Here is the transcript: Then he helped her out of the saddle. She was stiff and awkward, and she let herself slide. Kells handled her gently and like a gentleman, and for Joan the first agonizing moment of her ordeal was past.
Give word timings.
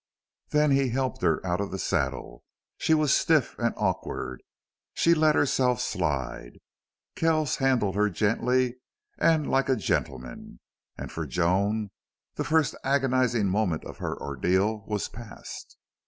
Then 0.49 0.71
he 0.71 0.89
helped 0.89 1.21
her 1.21 1.45
out 1.45 1.61
of 1.61 1.69
the 1.69 1.77
saddle. 1.77 2.43
She 2.79 2.95
was 2.95 3.15
stiff 3.15 3.55
and 3.59 3.75
awkward, 3.77 4.37
and 4.41 4.41
she 4.95 5.13
let 5.13 5.35
herself 5.35 5.79
slide. 5.79 6.53
Kells 7.15 7.57
handled 7.57 7.93
her 7.93 8.09
gently 8.09 8.77
and 9.19 9.47
like 9.47 9.69
a 9.69 9.75
gentleman, 9.75 10.59
and 10.97 11.11
for 11.11 11.27
Joan 11.27 11.91
the 12.33 12.43
first 12.43 12.75
agonizing 12.83 13.47
moment 13.47 13.85
of 13.85 13.99
her 13.99 14.17
ordeal 14.19 14.83
was 14.87 15.07
past. 15.07 15.77